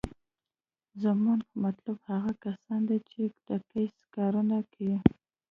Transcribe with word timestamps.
زمونګه 1.01 1.47
مطلوب 1.63 1.99
هغه 2.11 2.31
کسان 2.43 2.79
دي 2.89 2.97
چې 3.09 3.19
دقسې 3.47 3.83
کارونه 4.15 4.57
کيي. 4.73 4.97